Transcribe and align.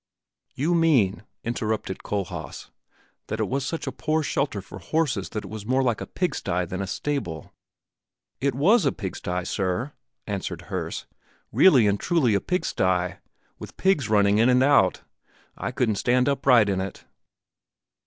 "You 0.55 0.73
mean," 0.73 1.21
interrupted 1.43 2.01
Kohlhaas, 2.01 2.71
"that 3.27 3.39
it 3.39 3.47
was 3.47 3.63
such 3.63 3.85
a 3.85 3.91
poor 3.91 4.23
shelter 4.23 4.59
for 4.59 4.79
horses 4.79 5.29
that 5.29 5.45
it 5.45 5.47
was 5.49 5.63
more 5.63 5.83
like 5.83 6.01
a 6.01 6.07
pigsty 6.07 6.65
than 6.65 6.81
a 6.81 6.87
stable?" 6.87 7.53
"It 8.39 8.55
was 8.55 8.83
a 8.83 8.91
pigsty, 8.91 9.43
Sir," 9.45 9.93
answered 10.25 10.63
Herse; 10.73 11.05
"really 11.51 11.85
and 11.85 11.99
truly 11.99 12.33
a 12.33 12.41
pigsty, 12.41 13.17
with 13.59 13.77
the 13.77 13.77
pigs 13.83 14.09
running 14.09 14.39
in 14.39 14.49
and 14.49 14.63
out; 14.63 15.03
I 15.55 15.69
couldn't 15.69 15.97
stand 16.01 16.27
upright 16.27 16.67
in 16.67 16.81
it." 16.81 17.05